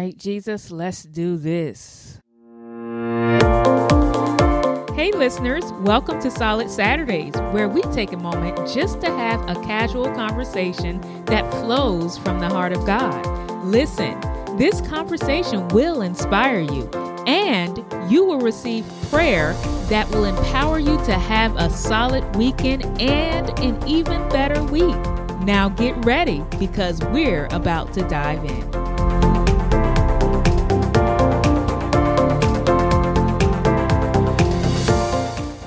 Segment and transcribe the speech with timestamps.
[0.00, 2.18] right, Jesus, let's do this.
[4.94, 9.54] Hey, listeners, welcome to Solid Saturdays, where we take a moment just to have a
[9.56, 13.26] casual conversation that flows from the heart of God.
[13.62, 14.18] Listen,
[14.56, 16.88] this conversation will inspire you,
[17.26, 19.52] and you will receive prayer
[19.90, 24.96] that will empower you to have a solid weekend and an even better week.
[25.42, 28.69] Now, get ready because we're about to dive in.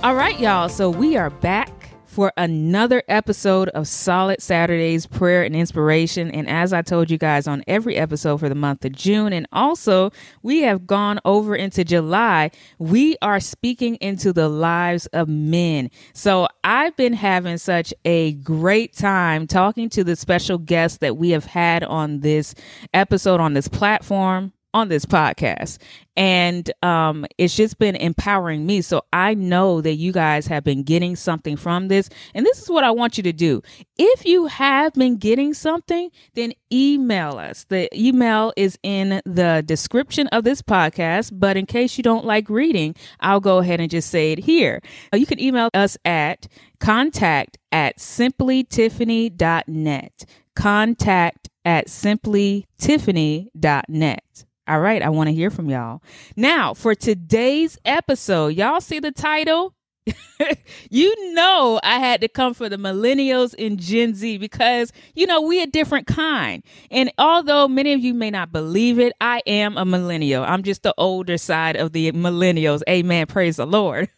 [0.03, 0.67] All right, y'all.
[0.67, 1.69] So we are back
[2.03, 6.29] for another episode of Solid Saturdays Prayer and Inspiration.
[6.29, 9.47] And as I told you guys on every episode for the month of June, and
[9.53, 15.89] also we have gone over into July, we are speaking into the lives of men.
[16.11, 21.29] So I've been having such a great time talking to the special guests that we
[21.29, 22.55] have had on this
[22.93, 25.77] episode on this platform on this podcast.
[26.15, 28.81] And um it's just been empowering me.
[28.81, 32.09] So i know that you guys have been getting something from this.
[32.33, 33.61] And this is what i want you to do.
[33.97, 37.65] If you have been getting something then email us.
[37.65, 41.31] The email is in the description of this podcast.
[41.33, 44.81] But in case you don't like reading i'll go ahead and just say it here.
[45.13, 46.47] Uh, you can email us at
[46.79, 56.01] contact at simplytiffany.net contact at simplytiffany.net all right, I want to hear from y'all.
[56.35, 59.73] Now, for today's episode, y'all see the title?
[60.89, 65.41] you know I had to come for the millennials and Gen Z because you know
[65.41, 66.63] we a different kind.
[66.91, 70.43] And although many of you may not believe it, I am a millennial.
[70.43, 72.81] I'm just the older side of the millennials.
[72.89, 73.27] Amen.
[73.27, 74.09] Praise the Lord.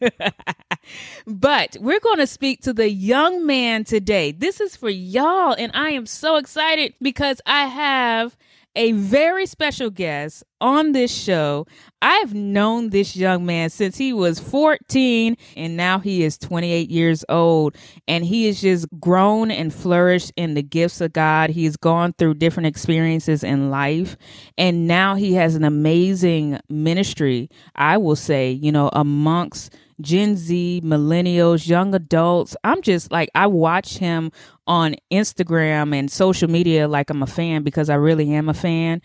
[1.28, 4.32] but we're going to speak to the young man today.
[4.32, 8.36] This is for y'all and I am so excited because I have
[8.76, 11.66] a very special guest on this show.
[12.02, 17.24] I've known this young man since he was 14 and now he is 28 years
[17.30, 17.76] old
[18.08, 21.50] and he has just grown and flourished in the gifts of God.
[21.50, 24.18] He's gone through different experiences in life
[24.58, 30.82] and now he has an amazing ministry, I will say, you know, amongst Gen Z,
[30.84, 32.56] millennials, young adults.
[32.64, 34.32] I'm just like, I watch him
[34.68, 39.02] on Instagram and social media like I'm a fan because I really am a fan.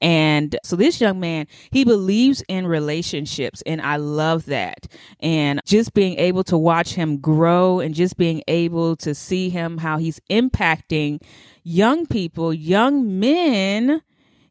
[0.00, 4.86] And so this young man, he believes in relationships and I love that.
[5.20, 9.78] And just being able to watch him grow and just being able to see him
[9.78, 11.22] how he's impacting
[11.62, 14.02] young people, young men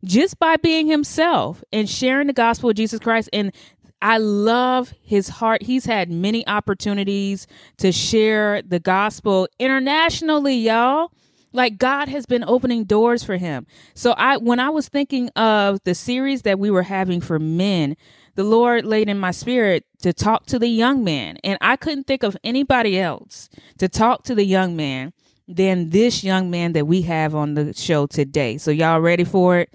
[0.03, 3.53] just by being himself and sharing the gospel of Jesus Christ and
[4.03, 5.63] I love his heart.
[5.63, 7.47] He's had many opportunities
[7.77, 11.13] to share the gospel internationally, y'all.
[11.53, 13.65] Like God has been opening doors for him.
[13.93, 17.95] So I when I was thinking of the series that we were having for men,
[18.35, 22.05] the Lord laid in my spirit to talk to the young man, and I couldn't
[22.05, 25.13] think of anybody else to talk to the young man
[25.47, 28.57] than this young man that we have on the show today.
[28.57, 29.73] So y'all ready for it?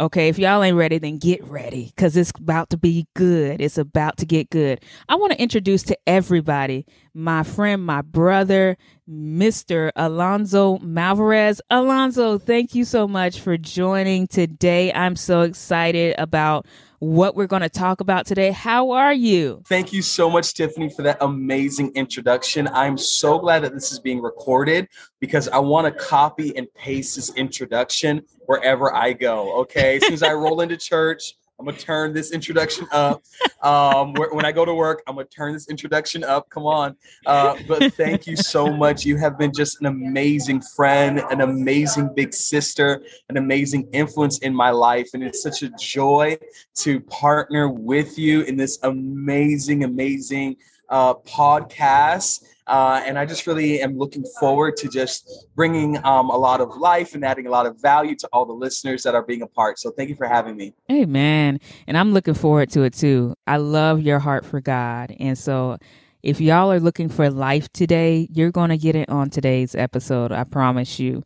[0.00, 3.60] Okay, if y'all ain't ready, then get ready because it's about to be good.
[3.60, 4.82] It's about to get good.
[5.08, 9.90] I want to introduce to everybody my friend, my brother, Mr.
[9.94, 11.60] Alonzo Malvarez.
[11.68, 14.90] Alonzo, thank you so much for joining today.
[14.94, 16.66] I'm so excited about
[17.02, 18.52] what we're going to talk about today.
[18.52, 19.60] How are you?
[19.66, 22.68] Thank you so much, Tiffany, for that amazing introduction.
[22.68, 24.86] I'm so glad that this is being recorded
[25.18, 29.52] because I want to copy and paste this introduction wherever I go.
[29.62, 29.96] Okay.
[29.96, 33.22] As soon as I roll into church, I'm gonna turn this introduction up.
[33.62, 36.50] Um, when I go to work, I'm gonna turn this introduction up.
[36.50, 36.96] Come on.
[37.24, 39.04] Uh, but thank you so much.
[39.04, 44.52] You have been just an amazing friend, an amazing big sister, an amazing influence in
[44.52, 46.36] my life, and it's such a joy
[46.78, 50.56] to partner with you in this amazing, amazing
[50.88, 52.42] uh, podcast.
[52.66, 56.76] Uh, and I just really am looking forward to just bringing um, a lot of
[56.76, 59.46] life and adding a lot of value to all the listeners that are being a
[59.46, 59.78] part.
[59.78, 60.74] So thank you for having me.
[60.90, 61.58] Amen.
[61.86, 63.34] And I'm looking forward to it too.
[63.46, 65.14] I love your heart for God.
[65.18, 65.78] And so
[66.22, 70.30] if y'all are looking for life today, you're going to get it on today's episode.
[70.30, 71.24] I promise you.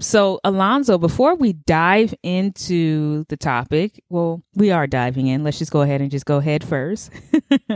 [0.00, 5.44] So, Alonzo, before we dive into the topic, well, we are diving in.
[5.44, 7.12] Let's just go ahead and just go head first.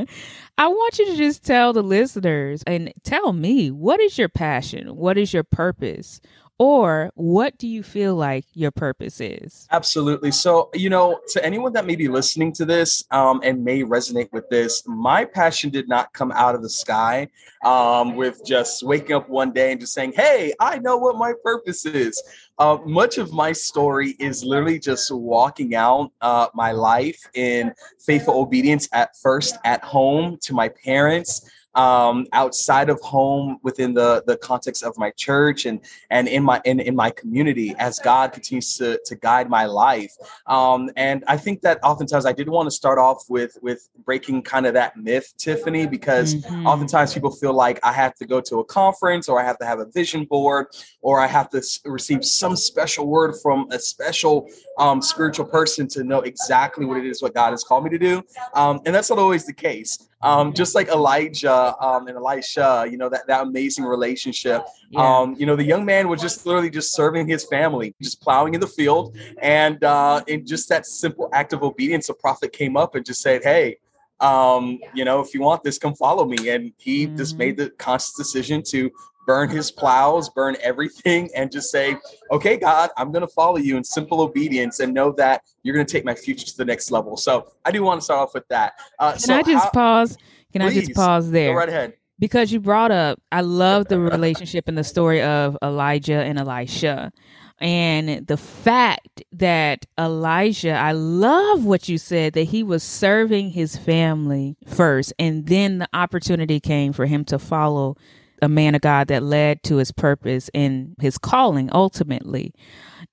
[0.58, 4.96] I want you to just tell the listeners and tell me what is your passion?
[4.96, 6.20] What is your purpose?
[6.58, 9.68] Or what do you feel like your purpose is?
[9.70, 10.32] Absolutely.
[10.32, 14.32] So, you know, to anyone that may be listening to this um, and may resonate
[14.32, 17.28] with this, my passion did not come out of the sky
[17.64, 21.32] um, with just waking up one day and just saying, Hey, I know what my
[21.44, 22.20] purpose is.
[22.58, 28.34] Uh, much of my story is literally just walking out uh, my life in faithful
[28.34, 34.36] obedience at first at home to my parents um, outside of home within the the
[34.38, 35.80] context of my church and
[36.10, 40.12] and in my in, in my community as God continues to, to guide my life.
[40.48, 44.42] Um, and I think that oftentimes I did want to start off with with breaking
[44.42, 46.66] kind of that myth, Tiffany, because mm-hmm.
[46.66, 49.64] oftentimes people feel like I have to go to a conference or I have to
[49.64, 50.66] have a vision board
[51.00, 54.48] or I have to receive some special word from a special
[54.78, 57.98] um, spiritual person to know exactly what it is what God has called me to
[57.98, 58.24] do.
[58.54, 60.08] Um, and that's not always the case.
[60.20, 64.62] Um, just like Elijah um, and Elisha, you know, that, that amazing relationship.
[64.90, 65.00] Yeah.
[65.00, 68.54] Um, you know, the young man was just literally just serving his family, just plowing
[68.54, 69.16] in the field.
[69.40, 73.20] And uh, in just that simple act of obedience, a prophet came up and just
[73.20, 73.78] said, Hey,
[74.20, 76.48] um, you know, if you want this, come follow me.
[76.48, 77.16] And he mm-hmm.
[77.16, 78.90] just made the conscious decision to
[79.28, 81.94] burn his plows, burn everything, and just say,
[82.30, 85.86] okay, God, I'm going to follow you in simple obedience and know that you're going
[85.86, 87.14] to take my future to the next level.
[87.18, 88.72] So I do want to start off with that.
[88.98, 90.16] Uh, Can so I just how, pause?
[90.52, 91.52] Can please, I just pause there?
[91.52, 91.94] Go right ahead.
[92.18, 97.12] Because you brought up, I love the relationship and the story of Elijah and Elisha.
[97.60, 103.76] And the fact that Elijah, I love what you said, that he was serving his
[103.76, 105.12] family first.
[105.18, 107.96] And then the opportunity came for him to follow
[108.40, 112.54] a man of God that led to his purpose and his calling ultimately.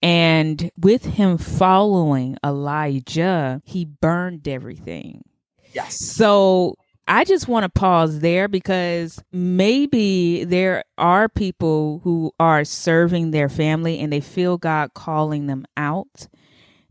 [0.01, 5.23] And with him following Elijah, he burned everything.
[5.73, 5.97] Yes.
[5.99, 6.75] So
[7.07, 13.49] I just want to pause there because maybe there are people who are serving their
[13.49, 16.27] family and they feel God calling them out.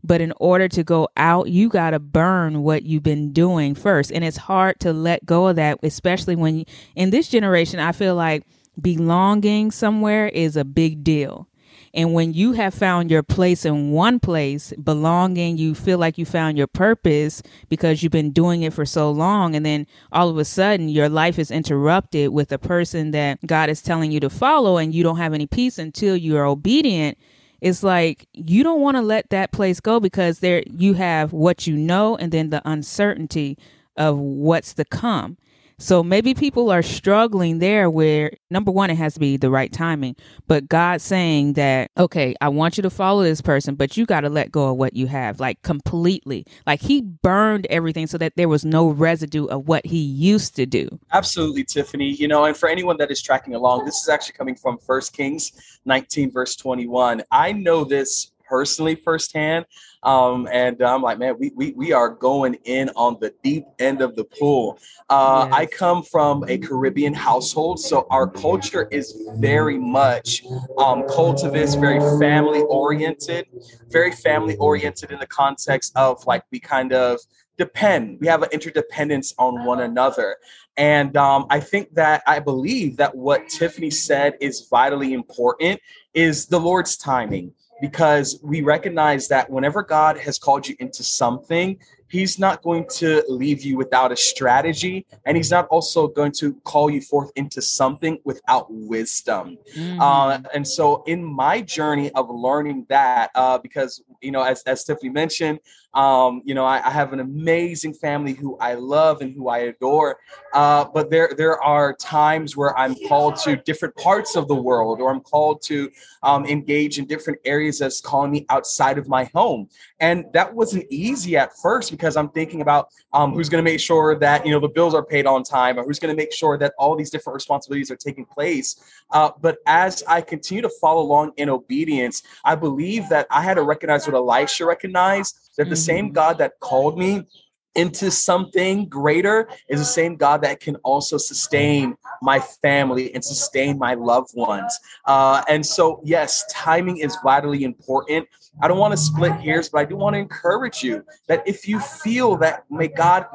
[0.03, 4.11] But in order to go out, you got to burn what you've been doing first.
[4.11, 6.65] And it's hard to let go of that, especially when
[6.95, 8.43] in this generation, I feel like
[8.79, 11.49] belonging somewhere is a big deal.
[11.95, 16.25] And when you have found your place in one place, belonging, you feel like you
[16.25, 19.55] found your purpose because you've been doing it for so long.
[19.55, 23.69] And then all of a sudden, your life is interrupted with a person that God
[23.69, 27.17] is telling you to follow, and you don't have any peace until you are obedient
[27.61, 31.65] it's like you don't want to let that place go because there you have what
[31.65, 33.57] you know and then the uncertainty
[33.97, 35.37] of what's to come.
[35.77, 39.71] So maybe people are struggling there where number one, it has to be the right
[39.71, 40.15] timing.
[40.47, 44.21] But God saying that, okay, I want you to follow this person, but you got
[44.21, 46.45] to let go of what you have, like completely.
[46.65, 50.65] Like he burned everything so that there was no residue of what he used to
[50.65, 50.87] do.
[51.11, 52.11] Absolutely, Tiffany.
[52.11, 55.13] You know, and for anyone that is tracking along, this is actually coming from First
[55.13, 57.23] Kings 19, verse 21.
[57.31, 59.65] I know this personally firsthand.
[60.05, 64.01] Um, and I'm like, man, we, we, we are going in on the deep end
[64.01, 64.79] of the pool.
[65.09, 65.57] Uh, yes.
[65.57, 70.43] I come from a Caribbean household, so our culture is very much
[70.77, 73.47] um, cultivist, very family oriented,
[73.89, 77.19] very family oriented in the context of like we kind of
[77.57, 78.19] depend.
[78.21, 80.37] We have an interdependence on one another.
[80.77, 85.79] And um, I think that I believe that what Tiffany said is vitally important
[86.13, 91.77] is the Lord's timing because we recognize that whenever God has called you into something,
[92.15, 96.53] He's not going to leave you without a strategy, and He's not also going to
[96.63, 99.57] call you forth into something without wisdom.
[99.75, 99.99] Mm.
[99.99, 104.85] Uh, and so, in my journey of learning that, uh, because you know, as as
[104.85, 105.59] Tiffany mentioned,
[105.95, 109.59] um, you know, I, I, have an amazing family who I love and who I
[109.59, 110.17] adore.
[110.53, 114.99] Uh, but there there are times where I'm called to different parts of the world,
[114.99, 115.89] or I'm called to
[116.21, 119.69] um, engage in different areas that's calling me outside of my home.
[120.01, 123.79] And that wasn't easy at first because I'm thinking about um, who's going to make
[123.79, 126.31] sure that you know the bills are paid on time, or who's going to make
[126.31, 128.75] sure that all these different responsibilities are taking place.
[129.11, 133.55] Uh, but as I continue to follow along in obedience, I believe that I had
[133.55, 135.75] to recognize what Elisha recognized that the mm-hmm.
[135.75, 137.25] same God that called me
[137.75, 143.77] into something greater is the same God that can also sustain my family and sustain
[143.77, 144.79] my loved ones.
[145.05, 148.27] Uh, and so, yes, timing is vitally important.
[148.61, 151.67] I don't want to split hairs, but I do want to encourage you that if
[151.67, 153.25] you feel that may God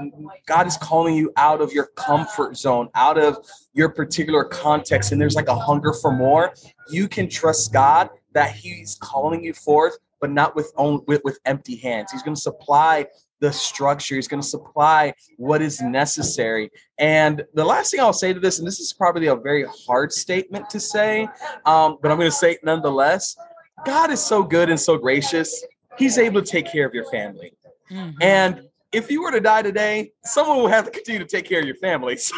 [0.47, 3.37] God is calling you out of your comfort zone, out of
[3.75, 6.55] your particular context, and there's like a hunger for more,
[6.91, 11.77] you can trust God that He's calling you forth, but not with with, with empty
[11.77, 12.13] hands.
[12.13, 13.07] He's going to supply
[13.41, 14.15] the structure.
[14.15, 16.71] He's going to supply what is necessary.
[16.99, 20.13] And the last thing I'll say to this, and this is probably a very hard
[20.13, 21.29] statement to say,
[21.67, 23.37] um, but I'm going to say it nonetheless.
[23.85, 25.65] God is so good and so gracious.
[25.99, 27.53] He's able to take care of your family.
[27.91, 28.23] Mm-hmm.
[28.23, 31.61] And if you were to die today, someone will have to continue to take care
[31.61, 32.19] of your family.
[32.31, 32.37] So,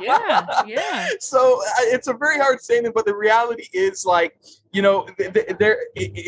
[0.00, 1.08] yeah, yeah.
[1.20, 4.38] So uh, it's a very hard statement, but the reality is, like,
[4.72, 5.06] you know,
[5.58, 5.78] there,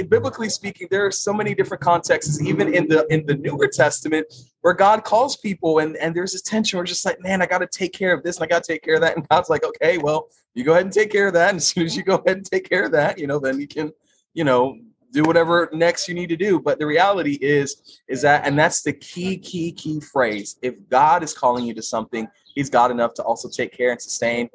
[0.09, 4.27] biblically speaking, there are so many different contexts, even in the in the Newer Testament,
[4.63, 7.59] where God calls people, and and there's this tension where just like, man, I got
[7.59, 9.51] to take care of this, and I got to take care of that, and God's
[9.51, 11.97] like, okay, well, you go ahead and take care of that, and as soon as
[11.97, 13.93] you go ahead and take care of that, you know, then you can,
[14.35, 14.77] you know,
[15.13, 16.59] do whatever next you need to do.
[16.59, 20.57] But the reality is is that and that's the key key key phrase.
[20.63, 24.01] If god is calling you to something he's god enough to also take care and
[24.01, 24.49] sustain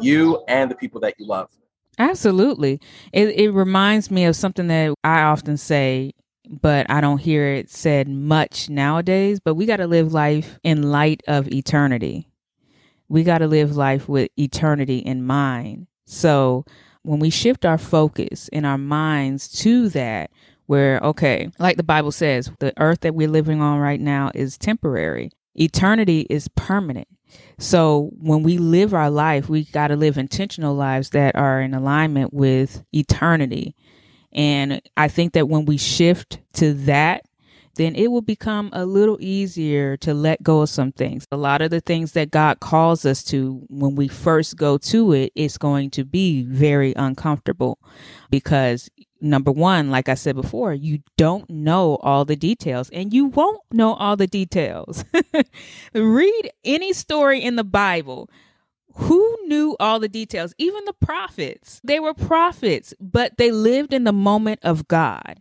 [0.00, 1.50] you and the people that you love.
[1.98, 2.80] Absolutely.
[3.12, 6.12] It, it reminds me of something that i often say
[6.60, 10.82] but i don't hear it said much nowadays but we got to live life in
[10.90, 12.28] light of eternity.
[13.08, 15.86] We got to live life with eternity in mind.
[16.06, 16.64] So
[17.04, 20.30] when we shift our focus in our minds to that,
[20.66, 24.58] where, okay, like the Bible says, the earth that we're living on right now is
[24.58, 27.06] temporary, eternity is permanent.
[27.58, 31.74] So when we live our life, we got to live intentional lives that are in
[31.74, 33.74] alignment with eternity.
[34.32, 37.24] And I think that when we shift to that
[37.74, 41.26] then it will become a little easier to let go of some things.
[41.32, 45.12] A lot of the things that God calls us to, when we first go to
[45.12, 47.78] it, it's going to be very uncomfortable
[48.30, 48.88] because
[49.20, 53.60] number one, like I said before, you don't know all the details and you won't
[53.72, 55.04] know all the details.
[55.94, 58.30] Read any story in the Bible.
[58.96, 60.54] Who knew all the details?
[60.58, 61.80] Even the prophets.
[61.82, 65.40] They were prophets, but they lived in the moment of God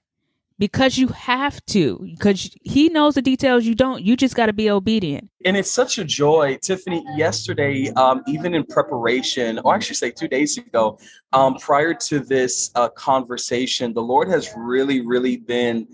[0.60, 4.04] because you have to because he knows the details you don't.
[4.04, 5.30] You just got to be obedient.
[5.46, 6.58] And it's such a joy.
[6.62, 10.98] Tiffany yesterday um, even in preparation or should say two days ago
[11.34, 15.88] um, prior to this uh, conversation the lord has really really been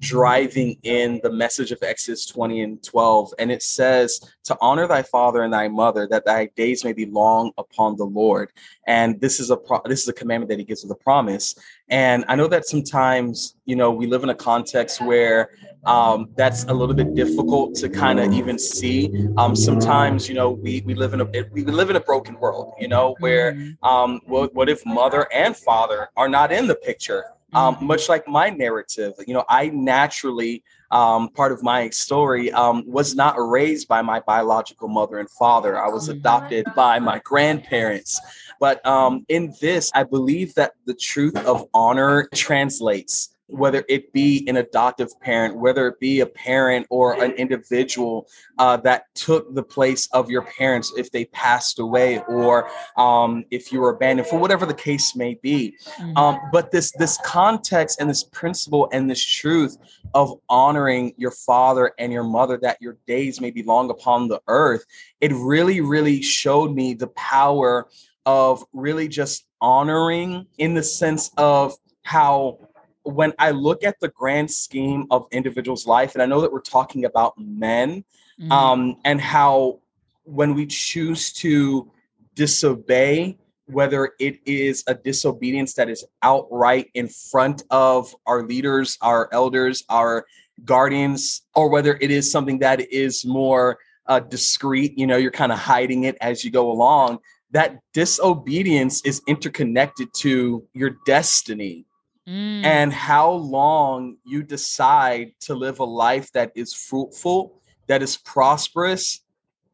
[0.00, 3.34] driving in the message of Exodus 20 and 12.
[3.38, 7.06] And it says, To honor thy father and thy mother, that thy days may be
[7.06, 8.52] long upon the Lord.
[8.86, 11.54] And this is a pro- this is a commandment that he gives with a promise.
[11.88, 15.50] And I know that sometimes, you know, we live in a context where
[15.84, 19.28] um, that's a little bit difficult to kind of even see.
[19.36, 22.74] Um, sometimes, you know, we, we live in a we live in a broken world,
[22.78, 23.84] you know, where mm-hmm.
[23.84, 27.24] um, what, what if mother and father are not in the picture?
[27.52, 27.86] Um, mm-hmm.
[27.86, 29.14] much like my narrative.
[29.26, 34.20] You know, I naturally, um, part of my story, um, was not raised by my
[34.20, 35.78] biological mother and father.
[35.78, 36.18] I was mm-hmm.
[36.18, 38.20] adopted by my grandparents.
[38.58, 44.44] But um, in this, I believe that the truth of honor translates whether it be
[44.48, 48.26] an adoptive parent, whether it be a parent or an individual
[48.58, 53.72] uh, that took the place of your parents if they passed away or um, if
[53.72, 55.74] you were abandoned, for whatever the case may be.
[55.96, 56.16] Mm-hmm.
[56.16, 59.76] Um, but this this context and this principle and this truth
[60.14, 64.40] of honoring your father and your mother that your days may be long upon the
[64.48, 64.84] earth,
[65.20, 67.88] it really, really showed me the power
[68.24, 72.58] of really just honoring in the sense of how
[73.06, 76.60] when I look at the grand scheme of individuals' life, and I know that we're
[76.60, 78.04] talking about men,
[78.40, 78.52] mm-hmm.
[78.52, 79.80] um, and how
[80.24, 81.90] when we choose to
[82.34, 89.28] disobey, whether it is a disobedience that is outright in front of our leaders, our
[89.32, 90.26] elders, our
[90.64, 95.52] guardians, or whether it is something that is more uh, discreet, you know, you're kind
[95.52, 97.18] of hiding it as you go along.
[97.52, 101.86] That disobedience is interconnected to your destiny
[102.28, 102.64] mm.
[102.64, 109.20] and how long you decide to live a life that is fruitful, that is prosperous,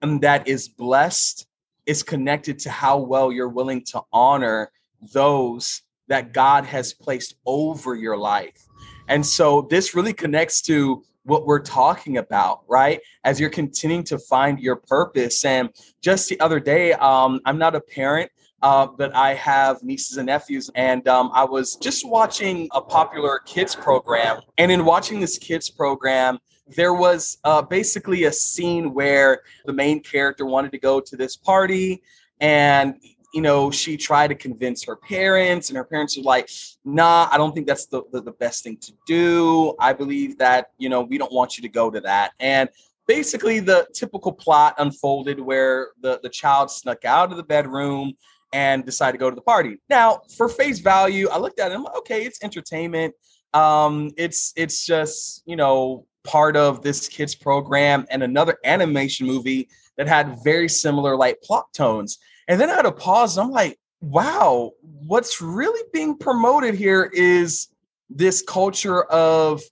[0.02, 1.46] and that is blessed
[1.86, 4.70] is connected to how well you're willing to honor
[5.12, 8.68] those that God has placed over your life.
[9.08, 13.00] And so this really connects to what we're talking about, right?
[13.24, 15.44] As you're continuing to find your purpose.
[15.44, 18.30] And just the other day, um, I'm not a parent,
[18.62, 20.70] uh, but I have nieces and nephews.
[20.74, 24.40] And um, I was just watching a popular kids program.
[24.58, 26.38] And in watching this kids program,
[26.76, 31.36] there was uh, basically a scene where the main character wanted to go to this
[31.36, 32.02] party
[32.40, 32.94] and
[33.34, 36.48] you know she tried to convince her parents and her parents were like
[36.84, 40.70] nah i don't think that's the, the, the best thing to do i believe that
[40.78, 42.68] you know we don't want you to go to that and
[43.06, 48.12] basically the typical plot unfolded where the, the child snuck out of the bedroom
[48.52, 49.78] and decide to go to the party.
[49.88, 51.74] Now, for face value, I looked at it.
[51.74, 53.14] I'm like, okay, it's entertainment.
[53.54, 59.68] Um, it's it's just you know part of this kids program and another animation movie
[59.96, 62.18] that had very similar like plot tones.
[62.48, 63.38] And then I had a pause.
[63.38, 67.68] I'm like, wow, what's really being promoted here is
[68.08, 69.62] this culture of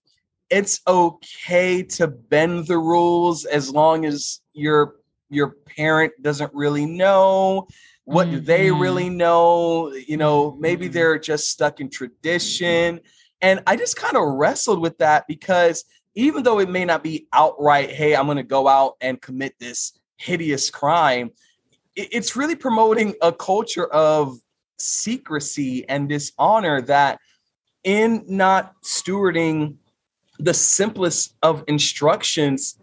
[0.51, 4.97] it's okay to bend the rules as long as your
[5.31, 7.69] your parent doesn't really know
[8.11, 8.37] what mm-hmm.
[8.37, 8.83] do they mm-hmm.
[8.83, 10.95] really know you know maybe mm-hmm.
[10.95, 13.01] they're just stuck in tradition
[13.41, 15.85] and i just kind of wrestled with that because
[16.17, 19.55] even though it may not be outright hey i'm going to go out and commit
[19.59, 21.31] this hideous crime
[21.95, 24.39] it's really promoting a culture of
[24.79, 27.19] secrecy and dishonor that
[27.85, 29.77] in not stewarding
[30.39, 32.79] the simplest of instructions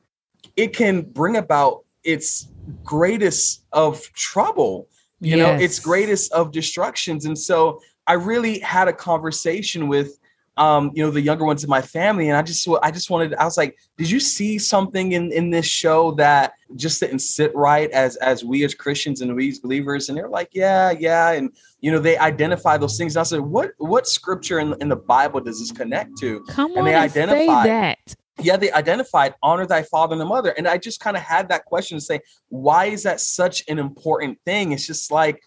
[0.55, 2.47] it can bring about its
[2.83, 4.87] greatest of trouble
[5.19, 5.45] you yes.
[5.59, 10.17] know its greatest of destructions and so i really had a conversation with
[10.57, 12.29] um, you know, the younger ones in my family.
[12.29, 15.49] And I just, I just wanted, I was like, did you see something in, in
[15.49, 19.59] this show that just didn't sit right as, as we as Christians and we as
[19.59, 20.09] believers?
[20.09, 21.31] And they're like, yeah, yeah.
[21.31, 23.15] And, you know, they identify those things.
[23.15, 26.43] And I said, what, what scripture in, in the Bible does this connect to?
[26.49, 28.15] Come on and they identify that.
[28.39, 30.51] Yeah, they identified honor thy father and the mother.
[30.51, 33.79] And I just kind of had that question to say, why is that such an
[33.79, 34.71] important thing?
[34.71, 35.41] It's just like,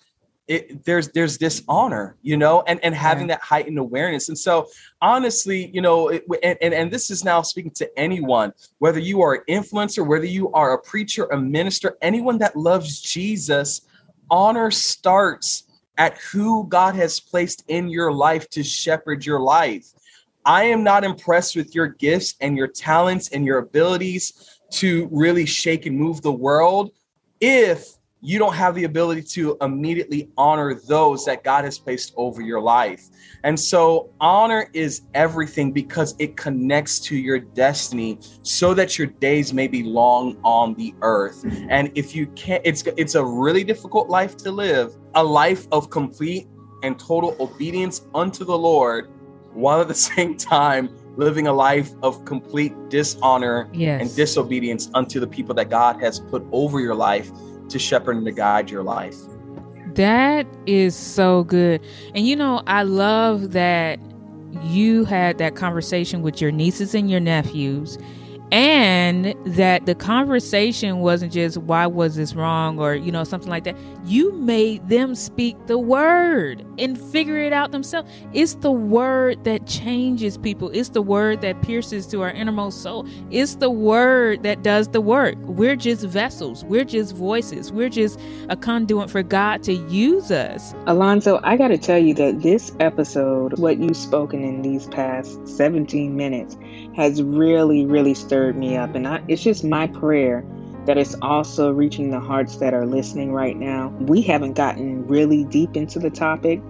[0.51, 4.67] it, there's there's dishonor you know and and having that heightened awareness and so
[5.01, 9.23] honestly you know it, and, and and this is now speaking to anyone whether you
[9.23, 13.83] are an influencer whether you are a preacher a minister anyone that loves jesus
[14.29, 19.93] honor starts at who god has placed in your life to shepherd your life
[20.45, 25.47] i am not impressed with your gifts and your talents and your abilities to really
[25.47, 26.91] shake and move the world
[27.41, 32.43] if you don't have the ability to immediately honor those that God has placed over
[32.43, 33.09] your life.
[33.45, 39.55] And so honor is everything because it connects to your destiny so that your days
[39.55, 41.45] may be long on the earth.
[41.71, 45.89] And if you can't it's it's a really difficult life to live, a life of
[45.89, 46.47] complete
[46.83, 49.11] and total obedience unto the Lord
[49.53, 54.01] while at the same time living a life of complete dishonor yes.
[54.01, 57.31] and disobedience unto the people that God has put over your life
[57.69, 59.17] to shepherd and to guide your life.
[59.95, 61.85] That is so good.
[62.15, 63.99] And you know, I love that
[64.63, 67.99] you had that conversation with your nieces and your nephews
[68.53, 72.79] and that the conversation wasn't just why was this wrong?
[72.81, 73.77] or you know something like that.
[74.05, 78.11] You made them speak the word and figure it out themselves.
[78.33, 80.71] It's the word that changes people.
[80.71, 83.07] It's the word that pierces to our innermost soul.
[83.31, 85.37] It's the word that does the work.
[85.41, 86.65] We're just vessels.
[86.65, 87.73] We're just voices.
[87.73, 90.75] We're just a conduit for god to use us.
[90.87, 96.17] Alonzo i gotta tell you that this episode what you've spoken in these past 17
[96.17, 96.57] minutes
[96.97, 98.95] has really really stirred stirred me up.
[98.95, 100.43] And I, it's just my prayer
[100.87, 103.89] that it's also reaching the hearts that are listening right now.
[103.99, 106.63] We haven't gotten really deep into the topic,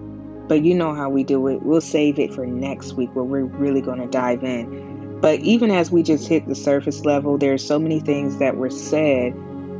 [0.49, 1.61] but you know how we do it.
[1.61, 5.21] We'll save it for next week where we're really going to dive in.
[5.21, 8.57] But even as we just hit the surface level, there are so many things that
[8.57, 9.33] were said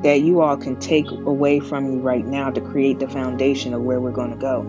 [0.04, 3.82] that you all can take away from you right now to create the foundation of
[3.82, 4.62] where we're going to go.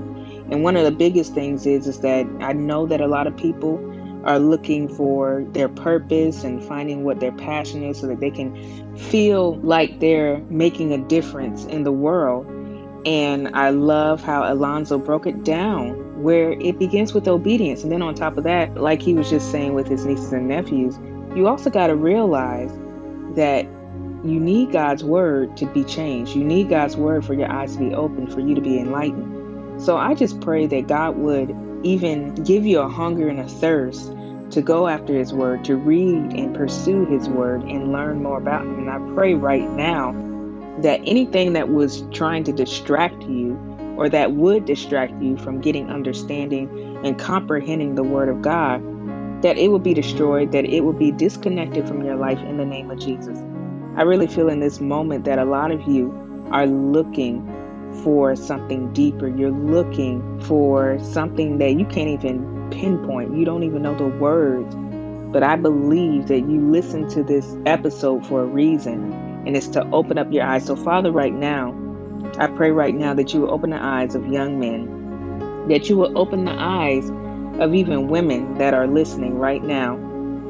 [0.50, 3.36] And one of the biggest things is is that I know that a lot of
[3.36, 3.78] people
[4.24, 8.96] are looking for their purpose and finding what their passion is so that they can
[8.96, 12.46] feel like they're making a difference in the world.
[13.04, 17.82] And I love how Alonzo broke it down where it begins with obedience.
[17.82, 20.46] And then on top of that, like he was just saying with his nieces and
[20.46, 20.98] nephews,
[21.34, 22.70] you also got to realize
[23.34, 23.64] that
[24.24, 26.36] you need God's word to be changed.
[26.36, 29.82] You need God's word for your eyes to be open, for you to be enlightened.
[29.82, 31.48] So I just pray that God would
[31.84, 34.12] even give you a hunger and a thirst
[34.50, 38.62] to go after His Word, to read and pursue His Word and learn more about
[38.62, 38.88] Him.
[38.88, 40.12] And I pray right now
[40.80, 43.56] that anything that was trying to distract you
[43.96, 46.68] or that would distract you from getting understanding
[47.04, 48.82] and comprehending the Word of God,
[49.42, 52.64] that it will be destroyed, that it will be disconnected from your life in the
[52.64, 53.38] name of Jesus.
[53.96, 56.12] I really feel in this moment that a lot of you
[56.50, 57.46] are looking
[58.02, 59.28] for something deeper.
[59.28, 63.36] You're looking for something that you can't even pinpoint.
[63.36, 64.74] You don't even know the words.
[65.32, 69.12] But I believe that you listen to this episode for a reason,
[69.46, 70.66] and it's to open up your eyes.
[70.66, 71.74] So, Father, right now,
[72.38, 75.96] I pray right now that you will open the eyes of young men, that you
[75.96, 77.10] will open the eyes
[77.60, 79.98] of even women that are listening right now.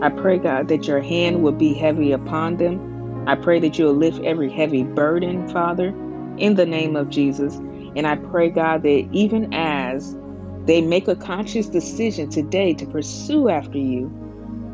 [0.00, 3.24] I pray, God, that your hand will be heavy upon them.
[3.28, 5.94] I pray that you will lift every heavy burden, Father
[6.36, 7.60] in the name of Jesus.
[7.96, 10.16] And I pray, God, that even as
[10.66, 14.12] they make a conscious decision today to pursue after you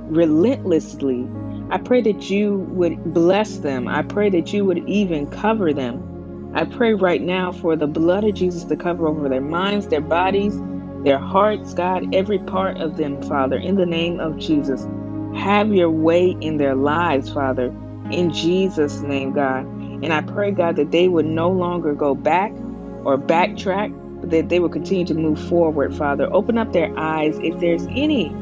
[0.09, 1.33] relentlessly,
[1.71, 3.89] I pray that you would bless them.
[3.89, 6.05] I pray that you would even cover them.
[6.53, 10.03] I pray right now for the blood of Jesus to cover over their minds, their
[10.03, 10.63] bodies,
[11.05, 14.89] their hearts, God, every part of them, Father, in the name of Jesus.
[15.33, 17.75] Have your way in their lives, Father,
[18.11, 19.69] in Jesus' name, God.
[20.03, 22.53] And I pray, God, that they would no longer go back
[23.05, 26.29] or backtrack, but that they would continue to move forward, Father.
[26.33, 28.39] Open up their eyes if there's any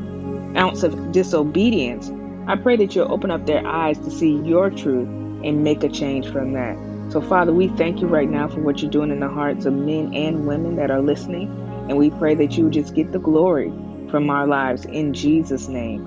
[0.57, 2.11] ounce of disobedience
[2.49, 5.09] I pray that you'll open up their eyes to see your truth
[5.43, 6.79] and make a change from that.
[7.09, 9.75] So, Father, we thank you right now for what you're doing in the hearts of
[9.75, 11.49] men and women that are listening.
[11.89, 13.73] And we pray that you just get the glory
[14.11, 16.07] from our lives in Jesus' name.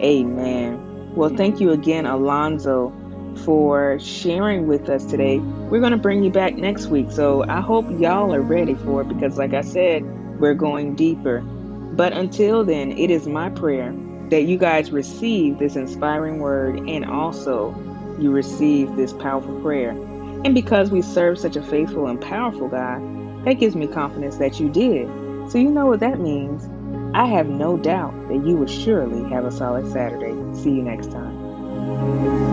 [0.00, 0.80] Amen.
[1.16, 2.90] Well, thank you again, Alonzo,
[3.38, 5.38] for sharing with us today.
[5.38, 7.10] We're going to bring you back next week.
[7.10, 10.02] So I hope y'all are ready for it because, like I said,
[10.40, 11.40] we're going deeper.
[11.40, 13.94] But until then, it is my prayer
[14.30, 17.74] that you guys receive this inspiring word and also
[18.18, 19.90] you receive this powerful prayer.
[19.90, 23.00] And because we serve such a faithful and powerful God,
[23.44, 25.08] that gives me confidence that you did.
[25.50, 26.68] So you know what that means.
[27.14, 30.34] I have no doubt that you will surely have a solid Saturday.
[30.54, 32.49] See you next time.